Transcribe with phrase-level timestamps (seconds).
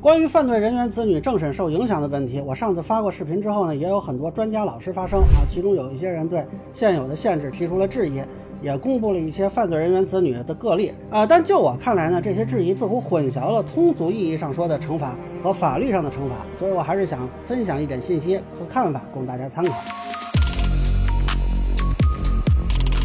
[0.00, 8.22] 关于犯罪人员子女政审受影响的问题，我上次发过视频之后呢，也有很多专家老师发声啊，其中有一些人对现有的限制提出了质疑，
[8.62, 11.26] 也公布了一些犯罪人员子女的个例啊。
[11.26, 19.74] 但就我看来呢，这些质疑似乎混淆了通俗意义上说的惩罚和法律上的惩罚，所以我还是想分享一点信息和看法供大家参考。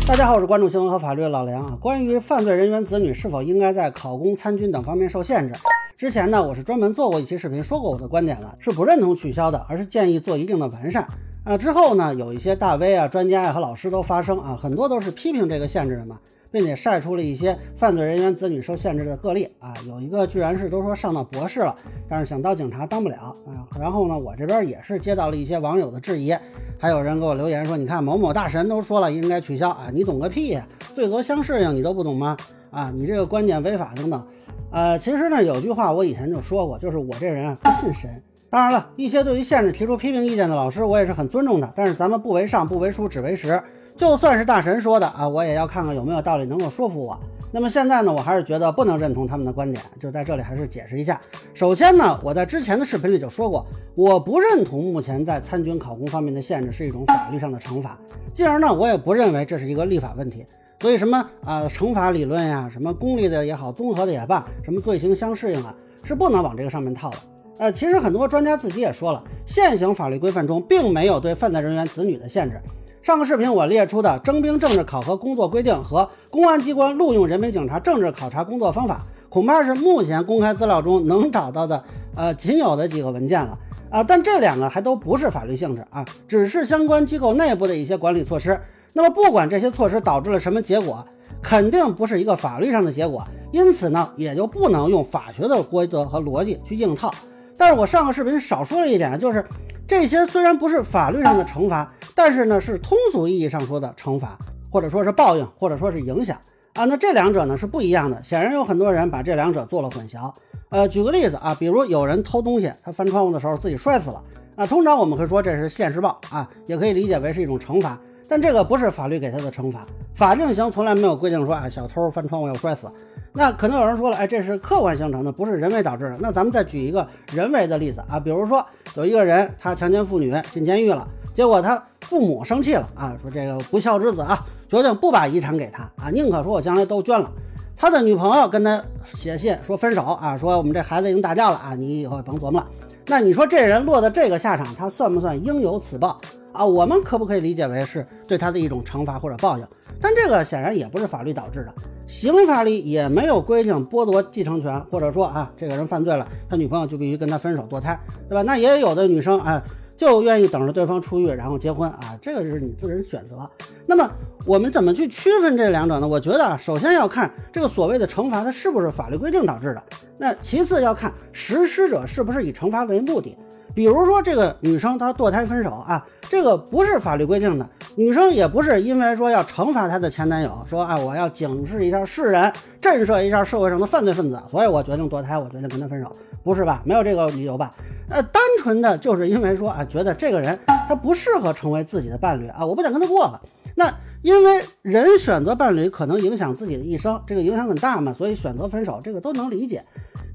[0.05, 1.77] 大家好，我是关注新闻和法律的老梁啊。
[1.79, 5.53] 关于犯罪人员子女是否应该在考公、参军等方面受限制？
[5.95, 11.07] 之前呢，我是专门做过一期视频，说过我的观点了，是不认同取消的，而是建议做一定的完善。
[11.45, 16.19] 啊，之后呢，有一些大 V 啊、专家呀和老师都发声啊，很多都是批评这个限制的嘛，
[16.53, 21.75] 并且晒出了一些犯罪人员子女受限制的个例啊，有一个居然是都说上到博士了，
[22.07, 23.65] 但是想当警察当不了啊。
[23.81, 26.31] 然后呢，我这边也是接到了一些网友的质疑，
[26.77, 32.37] 还有人给我留言说，你看某某大神都说了应该取消啊，你懂个屁呀，罪责相适应你都不懂吗？
[32.69, 34.23] 啊，你这个观点违法等等。
[34.71, 38.09] 呃，其实呢，有句话我以前就说过，就是我这人啊不信神。
[38.51, 41.73] 当然了，一些对于限制提出批评意见的老师，我也是很尊重的。
[41.75, 43.59] 但是咱们不为上，不为书，只为实。
[43.95, 47.17] 就算是大神说的啊，我也要看看有没有道理能够说服我。
[47.51, 51.21] 那么现在呢，我还是觉得不能认同他们的观点，就在这里还是解释一下。
[51.53, 53.63] 首先呢，我在之前的视频里就说过，
[53.93, 57.95] 我不认同目前在参军考公方面的限制是一种法律上的惩罚，
[58.33, 60.45] 进而呢，我也不认为这是一个立法问题。
[60.79, 67.17] 所以什么啊惩罚理论呀，什么功利的也好，综合的也罢，什么罪行相适应啊，是不能往这个上面套的。
[67.59, 72.59] 呃，其实很多专家自己也说了，现行法律规范中并没有对犯罪人员子女的限制。
[73.03, 81.83] 上个视频我列出的征兵政治考核工作规定和公安机关录用人民警察政治考察工作方法，恐怕是目前公开资料中能找到的
[82.15, 84.01] 呃仅有的几个文件了啊。
[84.01, 88.57] 但这两个还都不是法律性质啊，只是相关机构内部的一些管理措施。
[88.93, 91.05] 那么，不管这些措施导致了什么结果，
[91.41, 97.13] 肯定不是一个法律上的结果，因此呢，也就不能用法学的规则和逻辑去硬套。
[97.57, 99.45] 但是我上个视频少说了一点，就是
[99.87, 104.37] 这些虽然不是法律上的惩罚，但是呢，是通俗意义上说的惩罚，
[104.71, 106.37] 或者说是报应，或者说是影响
[106.73, 106.85] 啊。
[106.85, 108.21] 那这两者呢是不一样的。
[108.23, 110.33] 显然有很多人把这两者做了混淆。
[110.69, 114.23] 呃，举个例子啊，比如有人偷东西，他翻窗户的时候自己摔死了，
[114.55, 117.97] 啊，通常我们会说这是现世报啊，也可以理解为是一种惩罚。
[118.27, 119.85] 但这个不是法律给他的惩罚，
[120.15, 122.87] 法定刑从来没有规定说啊，小偷翻窗户要摔死。
[123.35, 126.17] 那可能有人说了，哎，这是客观形成的，不是人为导致的。
[126.19, 128.63] 那咱们再举一个人为的例子啊，比如说
[128.95, 134.39] 有一个人他强奸妇女进监狱了，结果他父母生气了啊，说这个不孝之子啊，
[134.69, 137.29] 决定不把遗产给他啊，宁可说我将来都捐了。
[137.75, 138.81] 他的女朋友跟他
[139.15, 142.67] 写信说分手啊，说我们这孩子已经打架了啊，你以后甭琢磨了。
[143.07, 146.21] 那你说这人落到这个下场，他算不算应有此报？
[146.53, 149.67] 啊，我们可不可以理解为是对他的一种惩罚或者报应？
[149.99, 151.73] 但这个显然也不是法律导致的，
[152.13, 157.99] 刑法里也没有规定剥夺继承权，或者说啊，这个人犯罪了，他女朋友就必须跟他分手堕胎，
[158.29, 158.43] 对吧？
[158.43, 159.59] 那也有的女生啊，
[159.97, 163.49] 就愿意等着对方出狱然后结婚啊，这个是你自人选择。
[163.87, 164.07] 那么
[164.45, 166.07] 我们怎么去区分这两者呢？
[166.07, 169.81] 我觉得啊，首先要看这个所谓的惩罚它是不是法律规定导致的，
[170.19, 173.35] 那其次要看实施者是不是以惩罚为目的。
[173.73, 182.51] 比如说这个女生她堕胎分手啊，这个不是法律规定的，女生也不是因为说要惩罚她的前男友，说啊我要警示一下世人，
[182.81, 186.11] 震慑一下社会上的犯罪分子，所以我决定堕胎，我决定跟他分手，
[186.43, 186.81] 不是吧？
[186.85, 187.71] 没有这个理由吧？
[188.09, 190.57] 呃，单纯的就是因为说啊，觉得这个人
[190.87, 193.39] 他不适合成为自己的伴侣啊，我不想跟他过了。
[193.75, 193.93] 那
[194.23, 199.83] 因为人选择伴侣可能影响自己的一生，这个影响很大嘛，所以选择分手，这个都能理解。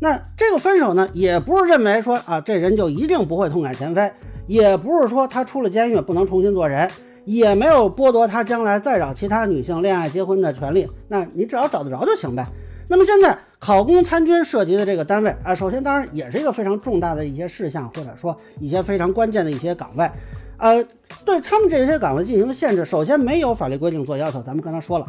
[0.00, 4.12] 那这个分手呢，也不是认为说啊，这人就一定不会痛改前非，
[4.46, 6.88] 也不是说他出了监狱不能重新做人，
[7.28, 10.88] 也没有剥夺他将来再找其他女性恋爱结婚的权利。
[11.08, 12.42] 那你只要找得着就行呗。
[12.88, 20.10] 那么现在考公参军涉及的这个单位啊，首先当然也是一个非常重大的一些事项，或者说一些非常关键的一些岗位，
[20.56, 20.82] 呃，
[21.26, 25.06] 对他们这些岗位进行的限制，首先没有法律规定做要求，咱们刚才说了。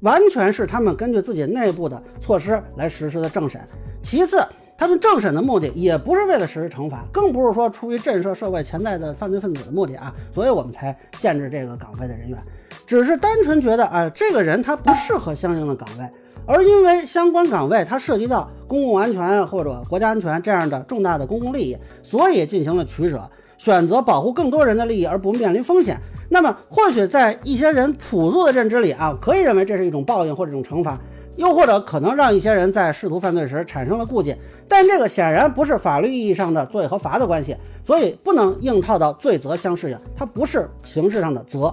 [0.00, 3.60] 完全是他们根据自己内部的措施来实施的政审。
[4.02, 4.42] 其次，
[4.76, 12.38] 他们政审的目的也不是为了实施惩罚，更不是说出于震慑社会潜在的犯罪分子的目的啊，所以我们才限制这个岗位的人员，
[12.86, 16.08] 只是单纯觉得啊，这个人他不适合相应的岗位，
[16.46, 25.96] 而因为相关岗位它涉及到公共安全或者国家安全这样的重大的公共利益，所以进行了取舍，选择保护更多人的利益而不面临风险。
[26.28, 30.98] 那么，或许在一些人朴素的认知里啊，可以认为这是一种报应或者一种惩罚，
[31.36, 34.34] 又或者可能让一些人在试图犯罪时产生了顾忌。
[34.68, 41.72] 但这个显然不是法律意义上的罪和罚的关系，所以不能硬套到罪责相适应，它不是形式上的责。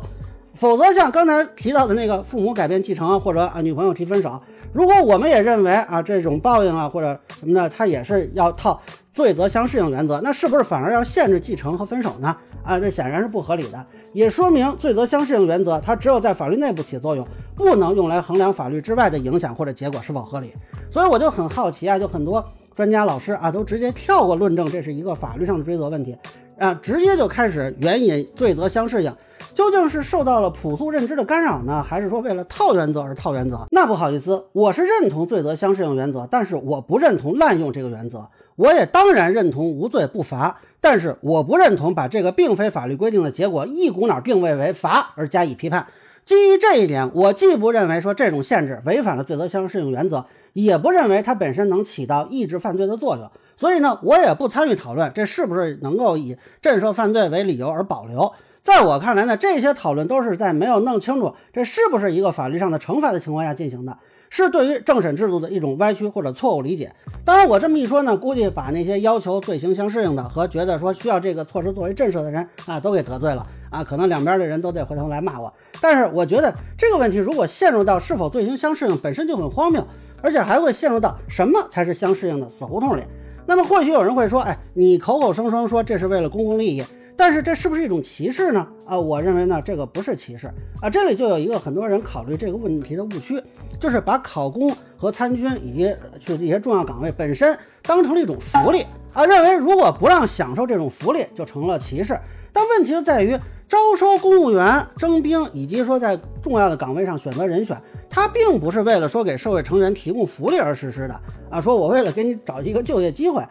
[0.53, 4.41] 否则像刚才提到的那个父母改变继承，或者啊女朋友提分手，
[4.73, 8.81] 如果我们也认为啊这种报应啊或者什么的，它也是要套
[9.13, 12.35] 罪责相适应原则，那是不是反而要限制继承和分手呢？
[12.63, 20.53] 啊，这显然是不合理的，也说明罪责相适应原则它只有在法律内部起作用，不能用来衡量法律之外的影响或者结果是否合理。
[20.91, 22.43] 所以我就很好奇啊，就很多
[22.75, 26.15] 专家老师啊都直接跳过论证这是一个法律上的追责问题
[26.59, 29.11] 啊，直接就开始援引罪责相适应。
[29.53, 33.65] 究竟是受到了朴素认知的干扰呢，还是说为了套原则而套原则？
[33.71, 38.29] 那不好意思，我是认同罪责相适应原则，但是我不认同滥用这个原则。
[38.55, 45.87] 我也当然认同无罪不罚，但是我不认同把这个并非法律规定的结果一股脑定位为罚而加以批判。
[46.23, 53.29] 基于这一点，我既不认为说这种限制违反了罪责相适应原则，也不认为它本身能起到抑制犯罪的作用。
[53.59, 58.31] 所以呢，我也不参与讨论这是不是能够以震慑犯罪为理由而保留。
[58.61, 63.97] 在我看来呢，这些讨论都是在没有弄清楚这是不是一个法律上的惩罚的情况下进行的，
[64.29, 66.95] 是对于政审制度的一种歪曲或者错误理解。
[67.25, 75.53] 当然，我这么一说呢，估计把那些要求罪行相适应的和觉得说需要这个措施作为震慑的人啊，都给得罪了啊，可能两边的人都得回头来骂我。
[75.81, 79.85] 但是我觉得这个问题如果陷入到是否罪行相适应本身就很荒谬，
[80.21, 83.01] 而且还会陷入到什么才是相适应的死胡同里。
[83.49, 86.83] 那么或许有人会说，哎，你口口声声说这是为了公共利益。
[87.17, 88.67] 但是这是不是一种歧视呢？
[88.85, 90.45] 啊，我认为呢，这个不是歧视
[90.79, 90.87] 啊。
[90.87, 93.41] 这里就有一个很多人考虑这个问题的误区，
[93.79, 102.15] 就是把考公和参军以及去这些重要岗位本身当成了一种福利啊，认为如果不让享受这种福利，就成了歧视。
[102.53, 103.35] 但问题就在于，
[103.69, 111.15] 招收公务员、征兵以及说在重要的岗位上选择人选，它并不是为了说给社会成员提供福利而实施的
[111.49, 111.61] 啊。
[111.61, 113.41] 说我为了给你找一个就业机会。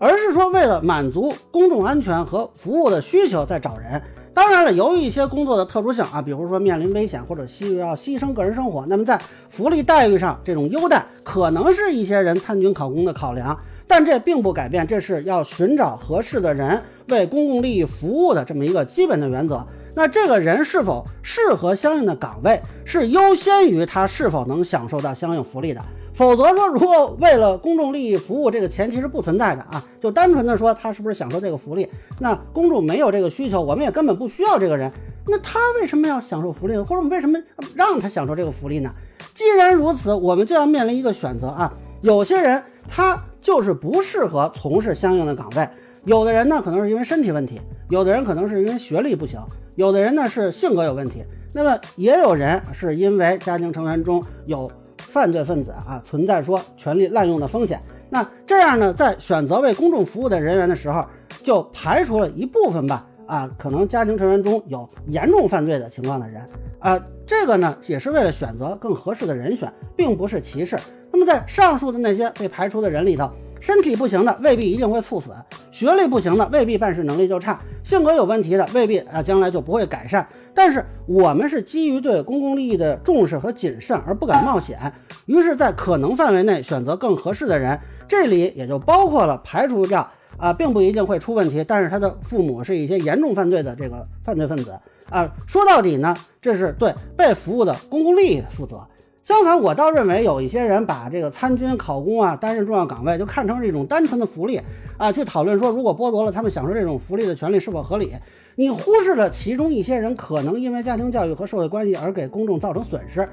[0.00, 4.00] 而是说，为了满足公众安全和服务的需求在找人。
[4.32, 13.58] 当然了，由于一些工作的特殊性啊，比如说面临危险或者需要牺牲个人生活，那么在福利待遇上这种优待，可能是一些人参军考公的考量。
[13.88, 19.66] 但这并不改变，这是要寻找合适的人为公共利益服务的这么一个基本的原则。
[19.94, 25.80] 那这个人是否适合相应的岗位，是优先于他是否能享受到相应福利的。
[26.12, 29.84] 否则说，如果为了公众利益服务，这个前提是不存在的啊。
[30.00, 31.88] 就单纯的说他是不是享受这个福利，
[32.20, 34.90] 那公众没有这个需求，我们也根本不需要这个人。
[35.26, 37.38] 那他为什么要享受福利呢，或者我们为什么
[37.74, 38.90] 让他享受这个福利呢？
[39.32, 41.72] 既然如此，我们就要面临一个选择啊。
[42.02, 45.68] 有些人他就是不适合从事相应的岗位，
[46.04, 49.40] 有的人呢可能是因为身体问题，有的人可能是因为学历不行，
[49.76, 54.70] 有的人呢是性格有问题，那么也有人是因为家庭成员中有。
[55.00, 57.80] 犯罪分子啊，存在说权力滥用的风险。
[58.10, 61.02] 那这样呢，在选择为公众服务的人员的时候，
[61.42, 63.06] 就排除了一部分吧。
[63.26, 66.44] 啊，可能家庭成员中有严重犯罪的情况的人
[66.78, 70.76] 啊，这个呢也是为了选择更合适的人选，并不是歧视。
[71.18, 73.28] 那么在上述的那些被排除的人里头，
[73.60, 75.32] 身体不行的未必一定会猝死，
[75.72, 80.24] 学历不行的未必办事能力就差，性格有问题的未必啊将来就不会改善。
[80.54, 84.92] 但是我们是基于对公共利益的重视和谨慎而不敢冒险，
[85.26, 87.76] 于是，在可能范围内选择更合适的人。
[88.06, 94.72] 这里也就包括了排除掉啊，并不一定会出问题，但是他的父母是一些严重犯罪的这个犯罪分子
[95.10, 95.28] 啊。
[95.48, 98.80] 说到底呢，这是对被服务的公共利益负责。
[99.28, 104.58] 相反，我倒认为有一些人把这个参军考公啊，担任重要岗位就看成是一种单纯的福利
[104.96, 108.14] 啊，去讨论说如果剥夺了他们享受这种福利的权利是否合理。
[108.56, 113.28] 你忽视了其中一些人可能因为家庭教育和社会关系而给公众造成损失，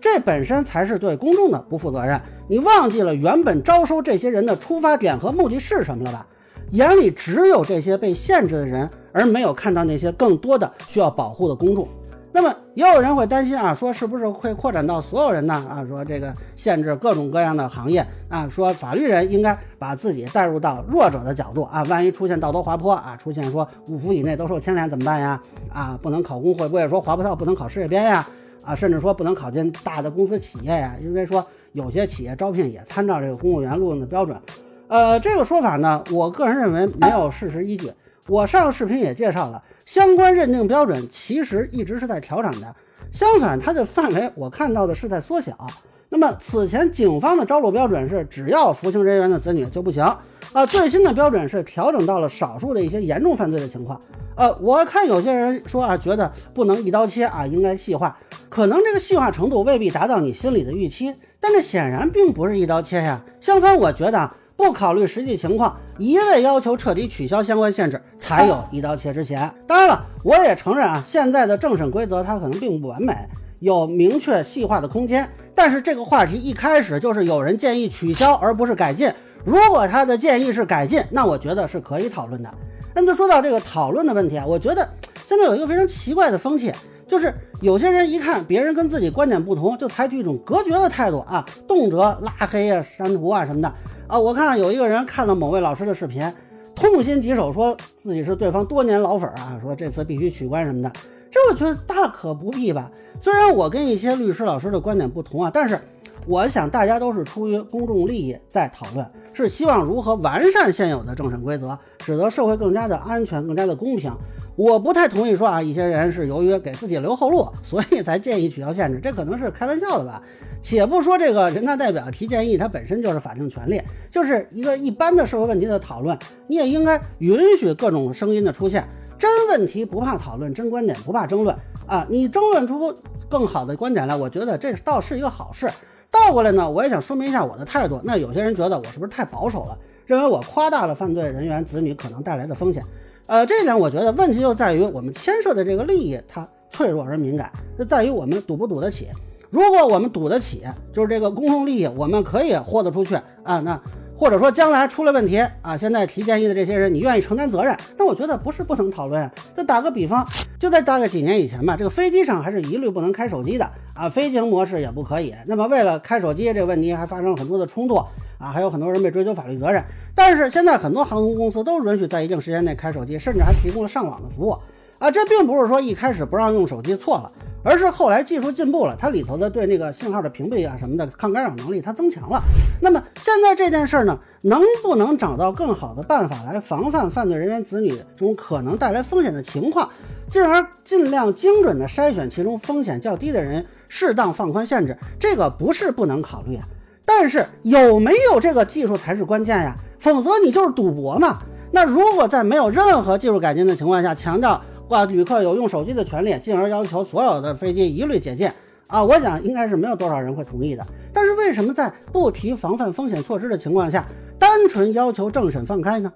[0.00, 2.20] 这本身才是对公众的不负责任。
[2.46, 6.24] 你忘记了原本招收这些人的出发点和目的是什么了吧？
[6.70, 11.88] 眼里只有这些被限制的人，而没有看到那些更多的需要保护的公众。
[12.32, 15.54] 那么也有人会担心啊，说是不是会扩展到所有人呢？
[15.68, 25.42] 啊，说这个限制各种各样的行业啊，说法律人应该把自己带入到弱者的角度啊，万一出现道德滑坡啊，出现说五福以内都受牵连怎么办呀？
[25.72, 28.26] 啊，不能考公会不会说滑不到不能考事业编呀？
[28.64, 30.94] 啊，甚至说不能考进大的公司企业呀？
[31.00, 34.38] 因为说有些企业招聘也参照这个公务员录用的标准。
[34.86, 37.90] 呃，这个说法呢，我个人认为没有事实依据。
[38.28, 39.60] 我上个视频也介绍了。
[39.90, 42.76] 相关认定标准其实一直是在调整的，
[43.10, 45.66] 相反，它的范围我看到的是在缩小。
[46.08, 50.04] 那么此前警方的招录标准是只要服刑人员的子女就不行
[50.52, 54.00] 啊，最新的标准是调整到了少数的一些严重犯罪的情况。
[54.36, 58.16] 呃，我看有些人说啊，觉得不能一刀切啊，应该细化，
[58.48, 63.20] 可能这个细化程度未必达到你心里的预期，但这显然并不是一刀切呀。
[63.40, 64.30] 相反，我觉得。
[64.60, 69.50] 不考虑实际情况，一味要求彻底取消相关限制，才有一刀切之嫌。
[69.66, 73.16] 当然了，我也承认啊，现在的政审规则它可能并不完美，
[73.60, 75.26] 有明确细化的空间。
[75.54, 79.10] 但是这个话题一开始就是有人建议取消，而不是改进。
[79.46, 82.54] 如果他的建议是改进，那我觉得是可以讨论的。
[82.94, 84.86] 那么说到这个讨论的问题啊，我觉得
[85.24, 86.70] 现在有一个非常奇怪的风气。
[87.10, 93.74] 就是有些人一看别人跟自己观点不同，就采取一种隔绝的态度啊，动辄拉黑啊、删除啊什么的
[94.06, 94.16] 啊。
[94.16, 96.32] 我看有一个人看了某位老师的视频，
[96.72, 100.92] 痛心疾首，说自己是对方多年老粉啊，说这次必须取关什么的。
[101.32, 102.88] 这我觉得大可不必吧。
[103.20, 105.80] 虽然我跟一些律师老师的观点不同啊，但是
[106.26, 114.12] 我想大家都是出于公众利益在讨论，是希望如何完善现有的政审规则，使得社会更加的安全、更加的公平。
[114.56, 120.22] 我不太同意说啊，一些人是由于给自己留后路，所以才建议取消限制，这可能是开玩笑的吧。
[120.60, 128.86] 且不说这个人大代表提建议，它本身就是法定权利，就是一个一般的社会问题的讨论，你也应该允许各种声音的出现。
[129.18, 131.54] 真问题不怕讨论，真观点不怕争论
[131.86, 132.06] 啊！
[132.08, 132.94] 你争论出
[133.28, 135.70] 更好的观点来，我觉得这倒是一个好事。
[136.10, 138.00] 倒过来呢，我也想说明一下我的态度。
[138.02, 142.82] 那有些人觉得我是不是太保守了，认为我夸大了犯罪人员子女可能带来的风险？
[143.26, 149.08] 呃，这一点我觉得问题就在于我们牵涉的这个利益，它脆弱而敏感，就在于我们赌不赌得起。
[149.50, 150.62] 如果我们赌得起，
[150.92, 153.14] 就是这个公共利益，我们可以豁得出去
[153.44, 153.60] 啊。
[153.60, 153.80] 那
[154.20, 159.30] 或者说将来出了问题啊，现在提建议的这些人，你愿意承担责任，那我觉得不是不能讨论。
[159.56, 165.34] 就打个比方，就在大概几年以前吧，这个飞机上还是一律不能开手机的啊，飞行模式也不可以。
[165.46, 167.96] 那么为了开手机这个问题，还发生了很多的冲突。
[168.36, 169.82] 啊，还有很多人被追究法律责任，
[170.14, 174.54] 但是现在很多航空公司都允许在一定时间内开手机，甚至还提供了上网的服务。
[174.98, 182.42] 啊，这并不是说一开始不让用手机错了，而是后来技术进步了，它里头的对那个信号的屏蔽啊什么的抗干扰能力它增强了。
[182.80, 189.88] 那么现在这件事儿呢，能不能找到更好的办法来防范犯罪人员子女中可能带来风险的情况，
[190.26, 196.64] 进而尽量精准的筛选其中风险较低的人，适当放宽限制，这个不是不能考虑啊。
[197.04, 201.40] 但是有没有这个技术才是关键呀，否则你就是赌博嘛。
[201.72, 204.60] 那如果在没有任何技术改进的情况下，强调
[204.90, 208.50] 哇旅客有用手机的权利，进而要求所有的飞机一律解禁
[208.88, 210.84] 啊，我想应该是没有多少人会同意的。
[211.12, 214.04] 但是为什么在不提防范风险措施的情况下，
[214.36, 216.12] 单纯要求政审放开呢？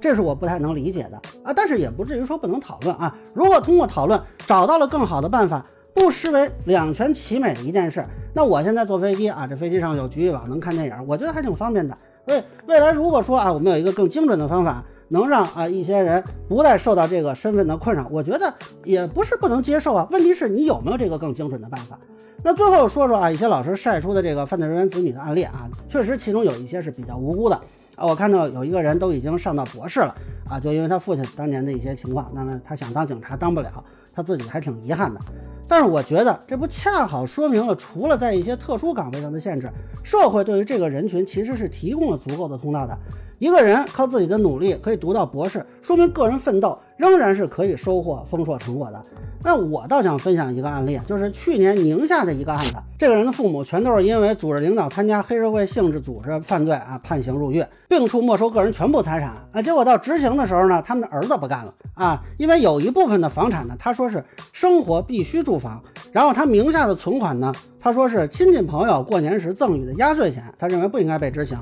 [0.00, 1.52] 这是我不太能理解的啊。
[1.54, 3.14] 但是也不至于说不能讨论啊。
[3.34, 5.64] 如果通过讨论找到了更好的办法。
[5.96, 8.04] 不失为两全其美的一件事。
[8.34, 11.96] 那我现在坐飞机啊，这飞机上有局域网，能看电影，我觉得还挺方便的。
[12.26, 14.82] 所以未来如果说啊，我们有一个更精准的方法，
[15.14, 18.52] 能让啊一些人不再受到这个身份的困扰，我觉得
[18.82, 20.08] 也不是不能接受啊。
[20.10, 21.96] 问题是你有没有这个更精准的办法？
[22.42, 27.54] 那最后说说啊，一些老师晒出的这个犯罪人员子女的案例啊，确实其中有一些是比较无辜的
[27.94, 28.04] 啊。
[28.04, 30.12] 我看到有一个人都已经上到博士了
[30.50, 33.72] 啊，就因为他父亲当年的一些情况，那么他想当警察当不了，
[34.12, 35.20] 他自己还挺遗憾的。
[35.68, 39.70] 但是我觉得这不恰好说明了，除了在一些特殊岗位上的限制，
[40.02, 42.98] 社会对于这个人群其实是提供了足够的通道的。
[43.44, 48.98] 一个人靠自己的努力可以读到博士，说明个人奋斗仍然是可以收获丰硕成果的。
[49.42, 52.72] 那我倒想分享一个案例，就是去年宁夏的一个案子。
[52.98, 59.60] 这个人的父母全都是因为组织领导参加黑社会性质组织犯罪啊，判刑入狱，并处没收个人全部财产啊。
[59.60, 64.24] 结果到执行的时候呢，他们的儿子不干了啊，因为有一部分的房产呢，他说是
[64.54, 65.82] 生活必须住房，
[66.12, 71.58] 然后他名下的存款呢，他说是亲戚朋友过年时赠予的压岁钱，他认为不应该被执行。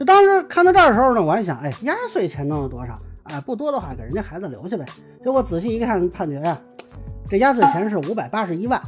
[0.00, 2.96] 就当时看到这儿的时候呢，我还想，哎，压岁钱能有多少？
[3.24, 4.86] 哎，不多的话给人家孩子留下呗。
[5.22, 6.58] 结果仔细一看判决呀，
[7.28, 8.80] 这压岁钱是五百八十一万。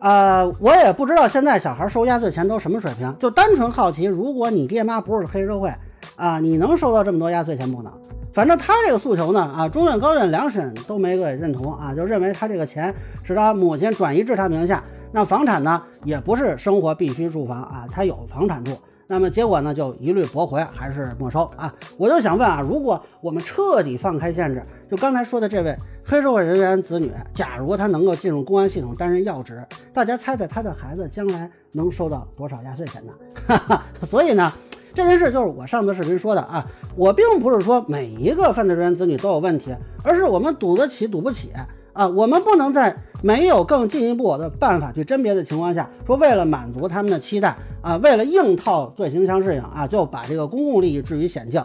[0.00, 5.72] 呃，我也不知道现在小孩收压岁钱都什么水平，就单纯好奇，如果你爹妈不是黑社会
[6.16, 7.92] 啊，你能收到这么多压岁钱不能？
[8.32, 18.76] 反正他这个诉求呢，啊，中院、高院两审都没给认同啊，就认为他这个钱是他母亲转移至他名下，那房产呢也不是生活必须住房啊，他有房产住。
[19.10, 21.74] 那么结果呢，就一律驳回还是没收啊？
[21.96, 33.12] 我就想问啊，如果我们彻底放开限制，就刚才说的这位黑社会人员子女，假如他能够进入公安系统担任要职，大家猜猜他的孩子将来能收到多少压岁钱呢？
[33.48, 34.52] 哈哈，所以呢，
[34.94, 36.64] 这件事就是我上次视频说的啊，
[36.94, 39.74] 我并不是说每一个犯罪人员子女都有问题，
[40.04, 41.50] 而是我们赌得起赌不起。
[41.92, 51.64] 啊，我们不能在没有更进一步的办法去甄别的情况下，说为了满足他们的期待啊，为了硬套罪行相适应啊，就把这个公共利益置于险境。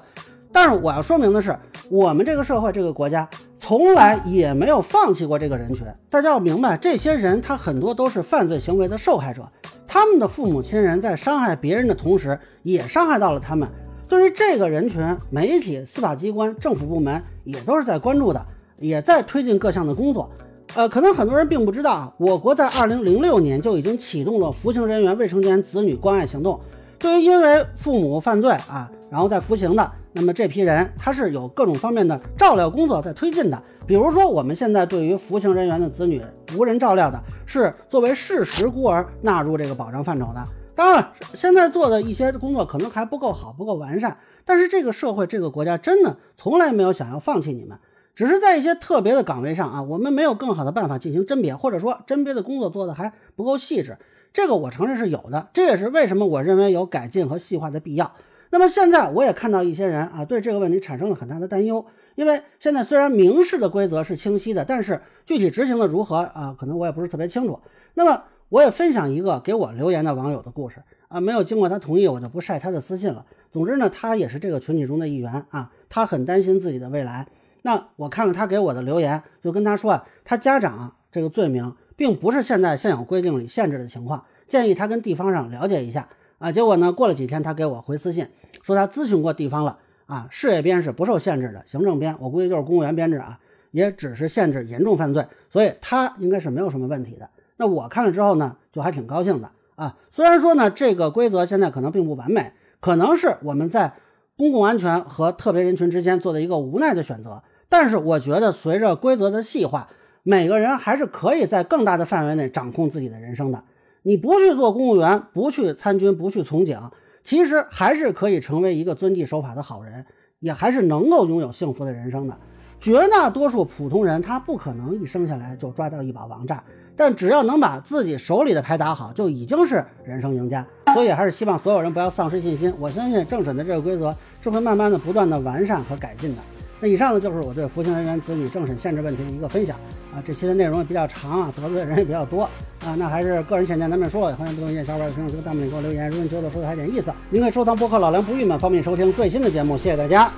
[0.51, 1.57] 但是我要说明的是，
[1.89, 3.27] 我们这个社会这个国家
[3.59, 5.85] 从来也没有放弃过这个人群。
[6.09, 9.45] 大家要明白，这些人他很多都是犯罪行为的受害者，
[9.85, 13.67] 他们的父母亲人在伤害别人的同时，也伤害到了他们。
[14.07, 18.45] 对于这个人群，媒体、司法机关、政府部门也都是在关注的，
[18.77, 20.29] 也在推进各项的工作。
[20.73, 26.59] 呃，可能很多人并不知道，我国在二零零六年就已经启动了服刑人员未成年子女关爱行动。
[26.97, 33.61] 对于因为父母犯罪啊，然后在服刑的，那么这批人他是有各种方面的照料工作在推进的。
[33.85, 36.21] 比如说，我们现在对于服刑人员的子女
[36.57, 40.43] 无人照料的，是作为事实孤儿纳入这个保障范畴的。
[40.73, 44.17] 当然，现在做的一些工作可能还不够好，不够完善。
[44.43, 47.77] 但是这个社会、这个国家真的从来没有想要放弃你们，
[48.15, 53.97] 只是在一些特别的岗位上啊，我们没有更好的办法进行甄别，或者说甄别的工作做得还不够细致。
[54.31, 58.13] 这个我承认是有的，这也是为什么我认为有改进和细化的必要。
[58.49, 67.59] 那么现在我也看到一些人啊，对这个问题产生了很大的担忧，因为现在虽然明示的规则是清晰的，但是具体执行的如何啊，可能我也不是特别清楚。
[67.93, 68.23] 那么。
[68.49, 73.25] 我也分享一个给我留言的网友的故事啊，没有经过他同意，我就不晒他的私信了。
[73.51, 77.27] 总之呢，他也是这个群体中的一员啊，他很担心自己的未来。
[77.65, 86.07] 那我看了他给我的留言，就跟他说啊，他家长这个罪名并不是现在现有规定里限制的情况，建议他跟地方上了解一下
[86.37, 86.51] 啊。
[86.51, 88.27] 结果呢，过了几天，他给我回私信
[88.61, 93.39] 说他咨询过地方了啊，事业编是不受限制的，行政编我估计就是公务员编制啊，
[93.71, 97.27] 也只是限制严重犯罪，所以他应该是没有什么问题的。
[97.57, 99.97] 那我看了之后呢，就还挺高兴的啊。
[100.11, 103.93] 虽然说呢，这个规则现在可能并不完美，可能是我们在
[104.37, 107.41] 公共安全和特别人群之间做的一个无奈的选择。
[107.77, 109.89] 但是我觉得，随着规则的细化，
[110.23, 113.61] 每个人还是可以在更大的范围内掌控自己的人生的。
[114.03, 116.79] 你不去做公务员，不去参军，不去从警，
[117.21, 120.05] 其实还是可以成为一个遵纪守法的好人，
[120.39, 122.37] 也还是能够拥有幸福的人生的。
[122.79, 126.63] 绝大多数普通人，他不可能一生下来就抓到一把王炸。
[126.95, 130.65] 但只要能把自己手里的牌打好，就已经是人生赢家。
[130.93, 132.73] 所以还是希望所有人不要丧失信心。
[132.79, 136.41] 我相信政审的这个规则是会慢慢的、不断的完善和改进的。
[136.85, 139.75] 那以上呢，就是我对服刑人员子女政审限制问题的一个分享
[140.13, 140.21] 啊。
[140.23, 142.43] 这期的内容也比较长啊，得罪的人也比较多
[142.83, 142.93] 啊。
[142.95, 146.07] 那还是个人浅见难免说，也欢迎不同意见小伙伴评论区弹幕里给我留言。
[146.09, 149.75] 如果您觉得说的还有点意思，您可以收藏播客老梁不郁闷，方便收听最新的节目。
[149.75, 150.29] 谢谢大家。